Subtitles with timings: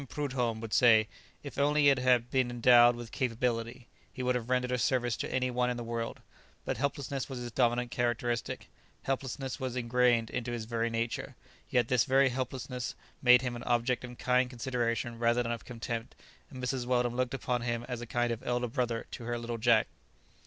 [0.09, 1.07] Prudhomme would say,
[1.43, 5.31] "if only he had been endowed with capability," he would have rendered a service to
[5.31, 6.21] any one in the world;
[6.65, 8.67] but helplessness was his dominant characteristic;
[9.03, 11.35] helplessness was ingrained into his very nature;
[11.69, 16.15] yet this very helplessness made him an object of kind consideration rather than of contempt,
[16.49, 16.87] and Mrs.
[16.87, 19.85] Weldon looked upon him as a kind of elder brother to her little Jack.